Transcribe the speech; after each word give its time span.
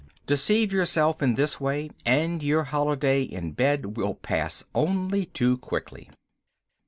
Deceive 0.25 0.71
yourself 0.73 1.21
in 1.21 1.35
this 1.35 1.59
way, 1.61 1.91
and 2.07 2.41
your 2.41 2.63
holiday 2.63 3.21
in 3.21 3.51
bed 3.51 3.95
will 3.97 4.15
pass 4.15 4.63
only 4.73 5.27
too 5.27 5.57
quickly. 5.59 6.09